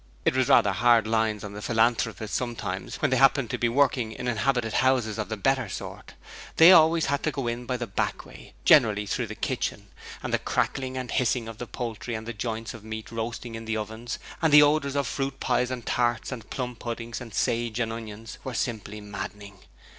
[0.25, 4.13] It was rather hard lines on the philanthropists sometimes when they happened to be working
[4.13, 6.15] in inhabited houses of the better sort.
[6.57, 9.35] They always had to go in and out by the back way, generally through the
[9.35, 9.89] kitchen,
[10.23, 13.65] and the crackling and hissing of the poultry and the joints of meat roasting in
[13.65, 17.79] the ovens, and the odours of fruit pies and tarts, and plum puddings and sage
[17.79, 19.59] and onions, were simply maddening.